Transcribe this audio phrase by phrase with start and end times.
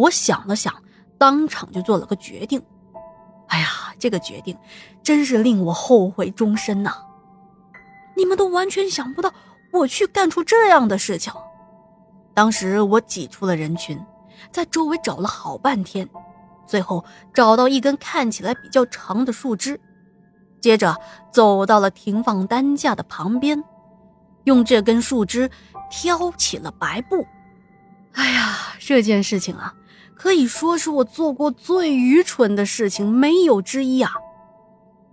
[0.00, 0.74] 我想了想，
[1.18, 2.60] 当场就做了个决定。
[3.48, 3.68] 哎呀，
[3.98, 4.56] 这个决定
[5.02, 6.94] 真是令我后悔终身呐！
[8.16, 9.32] 你们都完全想不到
[9.72, 11.32] 我去干出这样的事情。
[12.32, 14.00] 当时我挤出了人群，
[14.50, 16.08] 在周围找了好半天，
[16.66, 17.04] 最后
[17.34, 19.78] 找到一根看起来比较长的树枝，
[20.60, 20.96] 接着
[21.32, 23.62] 走到了停放担架的旁边，
[24.44, 25.50] 用这根树枝
[25.90, 27.26] 挑起了白布。
[28.12, 29.74] 哎呀，这件事情啊！
[30.14, 34.12] 可以说是我做过最愚蠢的事情，没有之一啊！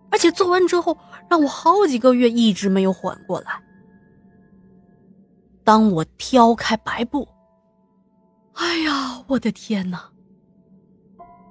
[0.09, 0.97] 而且做完之后，
[1.29, 3.51] 让我好几个月一直没有缓过来。
[5.63, 7.27] 当我挑开白布，
[8.53, 10.09] 哎呀，我的天哪！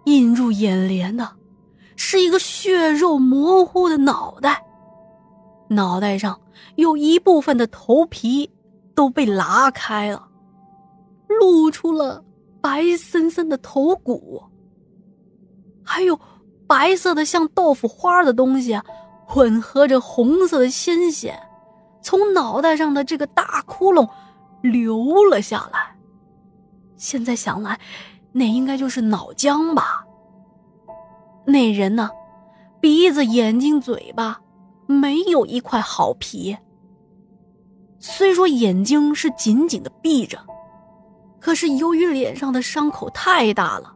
[0.04, 1.36] 映入眼帘的，
[1.96, 4.64] 是一个血肉模糊的脑袋，
[5.68, 6.40] 脑袋上
[6.76, 8.50] 有一部分的头皮
[8.94, 10.28] 都被拉开了，
[11.28, 12.22] 露出了。
[12.66, 14.42] 白森森的头骨，
[15.84, 16.18] 还有
[16.66, 18.76] 白色的像豆腐花的东西，
[19.24, 21.38] 混合着红色的鲜血，
[22.02, 24.08] 从脑袋上的这个大窟窿
[24.62, 25.96] 流了下来。
[26.96, 27.78] 现在想来，
[28.32, 30.04] 那应该就是脑浆吧。
[31.46, 32.10] 那人呢，
[32.80, 34.40] 鼻子、眼睛、嘴巴
[34.88, 36.56] 没有一块好皮。
[38.00, 40.36] 虽说眼睛是紧紧的闭着。
[41.40, 43.94] 可是由于脸上的伤口太大了，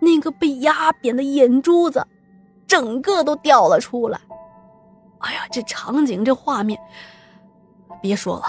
[0.00, 2.06] 那个被压扁的眼珠子，
[2.66, 4.18] 整个都掉了出来。
[5.18, 6.78] 哎呀，这场景这画面，
[8.00, 8.44] 别说了。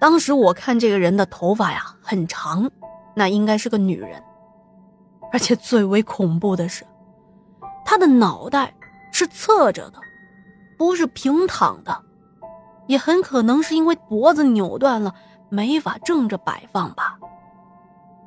[0.00, 2.70] 当时我看这个人的头发呀很长，
[3.14, 4.22] 那应该是个女人。
[5.32, 6.84] 而且最为恐怖的是，
[7.84, 8.74] 她的脑袋
[9.12, 10.00] 是侧着的，
[10.76, 11.96] 不是平躺的，
[12.88, 15.14] 也很可能是因为脖子扭断了。
[15.50, 17.18] 没法正着摆放吧，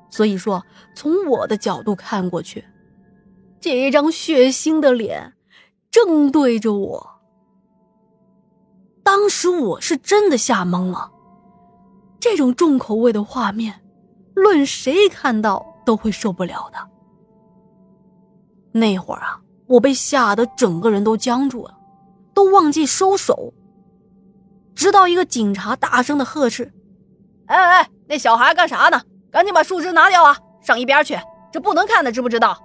[0.10, 2.64] 所以说从我的角度看过去，
[3.60, 5.34] 这一张血腥的脸
[5.90, 7.10] 正对着我。
[9.04, 11.12] 当时我是真的吓懵了，
[12.20, 13.82] 这种重口味的画面，
[14.34, 16.78] 论谁看到都会受不了的。
[18.72, 21.78] 那会儿啊，我被吓得整个人都僵住了，
[22.34, 23.54] 都忘记收手，
[24.74, 26.74] 直到一个警察大声的呵斥。
[27.54, 29.00] 哎哎，那小孩干啥呢？
[29.32, 30.36] 赶紧把树枝拿掉啊！
[30.60, 31.16] 上一边去，
[31.52, 32.58] 这不能看的，知不知道？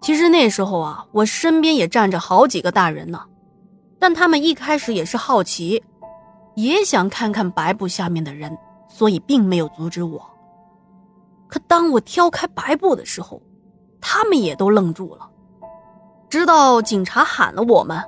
[0.00, 3.20] 其实那时候啊，我身边也站着好几个大人呢，
[3.98, 5.82] 但他们一开始也是好奇，
[6.54, 8.56] 也想看看白布下面的人，
[8.88, 10.24] 所以并没有阻止我。
[11.48, 13.42] 可当我挑开白布的时候，
[14.00, 15.28] 他们也都愣住了，
[16.28, 18.00] 直到警察喊了我们，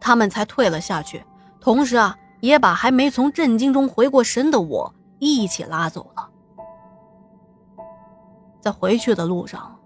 [0.00, 1.20] 他们才退了下去，
[1.60, 2.16] 同时啊。
[2.44, 6.28] 也把还没从震惊中回过神的我一起拉走了。
[8.60, 9.78] 在回去的路上，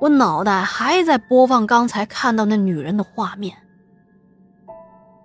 [0.00, 3.56] 我脑袋还在播放刚才看到那女人的画面。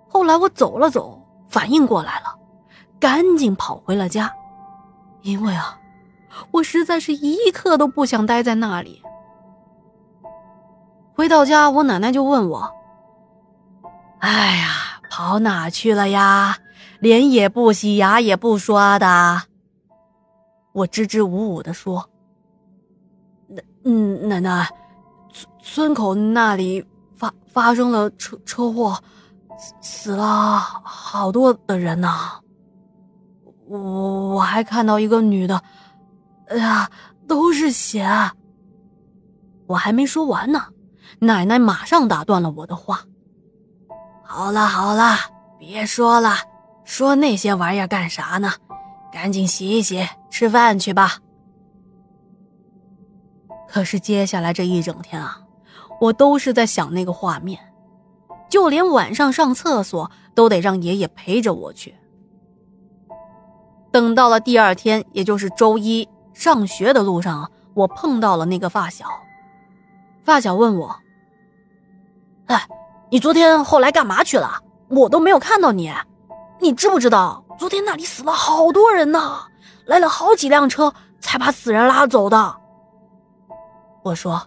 [0.08, 2.36] 后来我走了走，反应过来了，
[2.98, 4.32] 赶紧跑回了家，
[5.22, 5.78] 因为啊，
[6.50, 9.00] 我实在是一刻都不想待在那里。
[11.14, 12.72] 回到家，我奶奶就问我
[14.18, 16.56] ：“哎呀，跑哪去了呀？”
[17.00, 19.42] 脸也不洗，牙也不刷的，
[20.72, 22.08] 我支支吾吾的说
[23.48, 24.68] ：“奶，嗯，奶奶，
[25.32, 26.84] 村村口那里
[27.16, 28.98] 发发生了车车祸，
[29.58, 32.08] 死死了好多的人呢。
[33.66, 35.62] 我我还看到一个女的，
[36.48, 36.90] 哎呀，
[37.26, 38.06] 都是血。”
[39.66, 40.64] 我还没说完呢，
[41.20, 43.04] 奶奶马上打断了我的话
[44.26, 45.16] ：“好了好了，
[45.58, 46.34] 别说了。”
[46.90, 48.52] 说那些玩意儿干啥呢？
[49.12, 51.18] 赶紧洗一洗，吃饭去吧。
[53.68, 55.40] 可是接下来这一整天啊，
[56.00, 57.60] 我都是在想那个画面，
[58.48, 61.94] 就连晚上上厕所都得让爷爷陪着我去。
[63.92, 69.06] 等到了第二天，也就是周一上学的路上，我碰到了那个发小。
[70.24, 70.96] 发小问我
[72.46, 72.66] ：“哎，
[73.10, 74.60] 你昨天后来干嘛去了？
[74.88, 75.94] 我都没有看到你。”
[76.60, 79.40] 你知不知道，昨天那里死了好多人呢，
[79.86, 82.56] 来了好几辆车才把死人拉走的。
[84.02, 84.40] 我说：“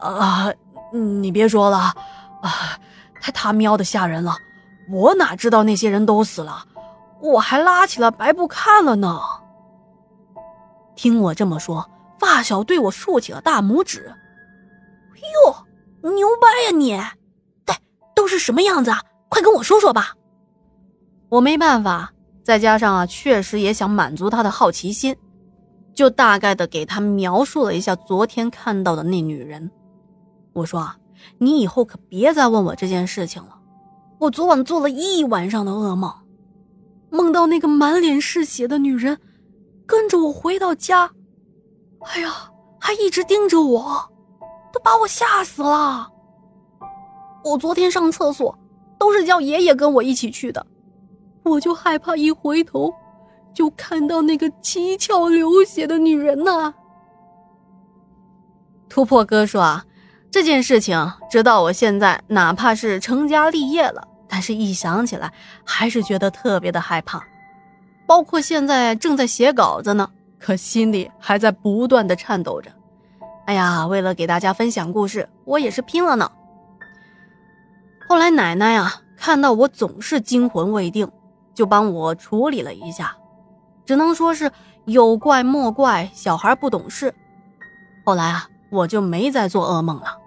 [0.00, 0.52] 啊，
[0.92, 1.78] 你别说了，
[2.42, 2.78] 啊，
[3.20, 4.36] 太他喵的吓人了！
[4.90, 6.64] 我哪知道那些人都死了，
[7.20, 9.20] 我还拉起了白布看了呢。”
[10.96, 11.88] 听我这么说，
[12.18, 14.12] 发小对我竖起了大拇指
[15.46, 17.00] ：“哟，牛掰呀你！
[17.64, 17.76] 对，
[18.14, 19.00] 都是什么样子啊？
[19.28, 20.12] 快跟我说说吧。”
[21.28, 22.12] 我没办法，
[22.44, 25.16] 再加上啊，确实也想满足他的好奇心，
[25.92, 29.70] 就大概的给他描述了一下昨天看到的那女人。
[30.52, 30.96] 我说啊，
[31.38, 33.58] 你以后可别再问我这件事情了。
[34.18, 36.12] 我昨晚做了一晚上的噩梦，
[37.10, 39.18] 梦到那个满脸是血的女人
[39.84, 41.10] 跟着我回到家，
[42.00, 44.10] 哎呀，还一直盯着我，
[44.72, 46.08] 都把我吓死了。
[47.44, 48.56] 我昨天上厕所
[48.98, 50.66] 都是叫爷爷跟我一起去的，
[51.46, 52.92] 我就害怕一回头。
[53.54, 56.74] 就看到那个七窍流血的女人呐！
[58.86, 59.82] 突破哥说啊，
[60.30, 65.32] 这件事情直到我现在，哪怕是成家立业了，但是一想起来
[65.64, 67.24] 还是觉得特别的害怕。
[68.06, 70.06] 包括现在正在写稿子呢，
[70.38, 72.70] 可心里还在不断的颤抖着。
[73.46, 76.30] 哎呀，为了给大家分享故事，我也是拼了呢。
[78.06, 81.10] 后来奶奶啊，看到我总是惊魂未定，
[81.56, 83.16] 就帮我处理了一下。
[83.84, 84.52] 只能说是
[84.84, 87.12] 有怪莫怪，小孩不懂事。
[88.04, 90.18] 后来啊，我就没再做噩梦了。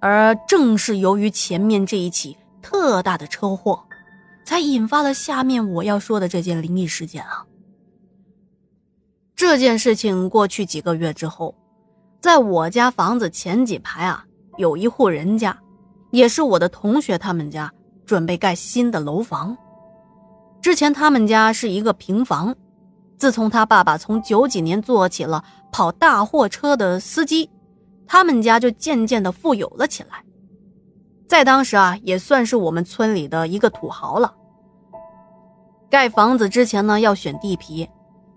[0.00, 3.82] 而正是由于前面这一起特大的车祸，
[4.44, 7.46] 才引发了下面我要说的这件灵异事件啊。
[9.34, 11.54] 这件事情过去几个月之后，
[12.20, 14.24] 在我家房子前几排啊，
[14.56, 15.58] 有一户人家，
[16.10, 17.72] 也是我的同学他们家，
[18.06, 19.56] 准备盖新的楼房。
[20.62, 22.54] 之前他们家是一个平房，
[23.18, 27.50] 自从他爸爸从九几年做起了跑大货车的司机，
[28.06, 30.24] 他们家就渐渐的富有了起来。
[31.28, 34.32] 在当时啊，也算是我们村里的一个土豪了。
[35.90, 37.88] 盖房子之前呢，要选地皮，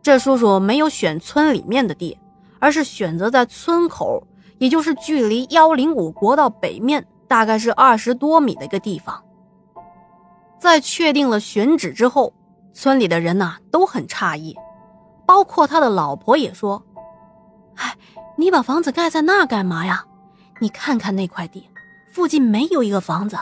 [0.02, 2.18] 这叔叔没有选村里面的地，
[2.60, 4.24] 而是选择在村口，
[4.58, 9.24] 也就是距离幺零五国道北面大概是二十多米的一个地方。
[10.60, 12.34] 在确定了选址之后，
[12.74, 14.56] 村里的人呐都很诧异，
[15.26, 16.84] 包括他的老婆也说
[17.76, 17.96] ：“哎，
[18.36, 20.06] 你把房子盖在那干嘛呀？
[20.60, 21.70] 你看看那块地，
[22.14, 23.38] 附近没有一个房子，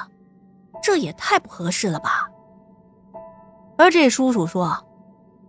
[0.82, 2.30] 这也太不合适了吧。”
[3.78, 4.78] 而这叔叔说：“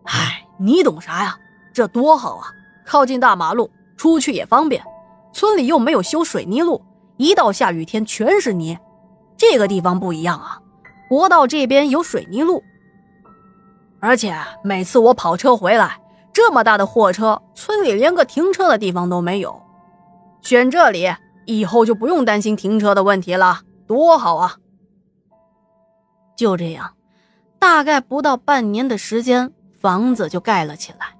[0.05, 1.39] 哎，你懂啥呀？
[1.75, 2.49] 这多好啊，
[2.87, 4.83] 靠近大马路，出去也方便。
[5.33, 6.83] 村里又没有修水泥路，
[7.19, 8.79] 一到下雨天全是泥。
[9.37, 10.59] 这个地方不一样啊。”
[11.09, 12.63] 国道这边有水泥路，
[13.99, 16.01] 而且每次我跑车回来，
[16.33, 19.61] 这么大的货车，村里连个停车的地方都没有。
[20.43, 21.11] 选这里
[21.47, 24.57] 以后就不用担心停车的问题了，多好啊！
[26.37, 26.95] 就这样，
[27.59, 31.17] 大概不到半年的时间，房子就盖了起来。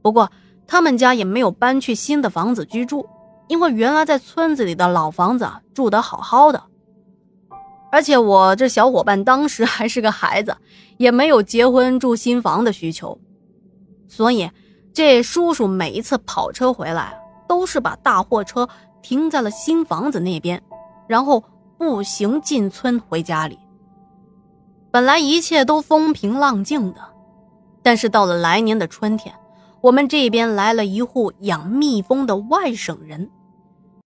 [0.00, 0.30] 不过
[0.66, 3.06] 他们家也没有搬去新的房子居住，
[3.48, 6.62] 因为原来在村子里的老房子住得好好的。
[7.90, 10.56] 而且我这小伙伴当时还是个孩子，
[10.98, 13.18] 也没有结婚住新房的需求，
[14.08, 14.50] 所以
[14.92, 17.18] 这叔叔每一次跑车回来，
[17.48, 18.68] 都是把大货车
[19.00, 20.62] 停在了新房子那边，
[21.06, 21.42] 然后
[21.78, 23.58] 步行进村回家里。
[24.90, 27.00] 本来一切都风平浪静的，
[27.82, 29.34] 但是到了来年的春天，
[29.80, 33.30] 我们这边来了一户养蜜蜂的外省人。